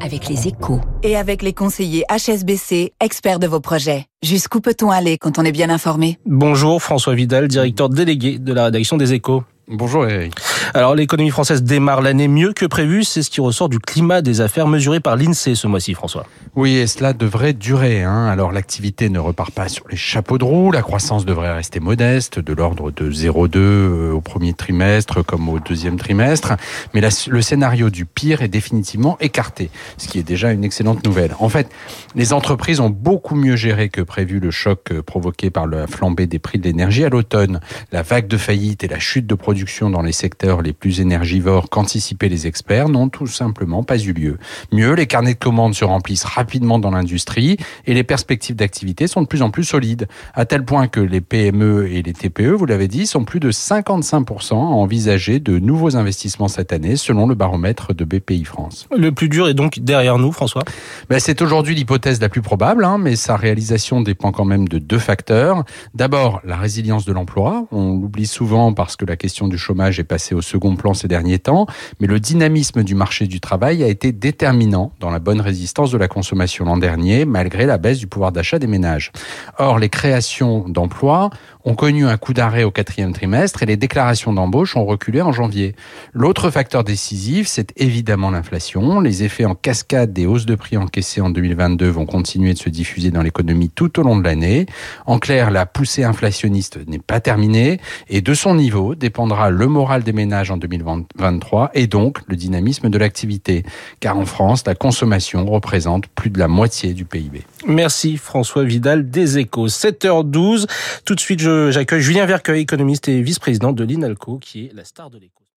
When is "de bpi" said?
57.94-58.44